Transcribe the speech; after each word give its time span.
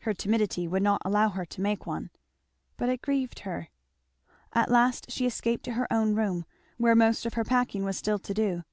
Her 0.00 0.14
timidity 0.14 0.66
would 0.66 0.82
not 0.82 1.02
allow 1.04 1.28
her 1.28 1.44
to 1.44 1.60
make 1.60 1.84
one. 1.86 2.08
But 2.78 2.88
it 2.88 3.02
grieved 3.02 3.40
her. 3.40 3.68
At 4.54 4.70
last 4.70 5.10
she 5.10 5.26
escaped 5.26 5.64
to 5.66 5.72
her 5.72 5.86
own 5.92 6.14
room, 6.14 6.46
where 6.78 6.94
most 6.96 7.26
of 7.26 7.34
her 7.34 7.44
packing 7.44 7.84
was 7.84 7.98
still 7.98 8.18
to 8.18 8.32
do. 8.32 8.64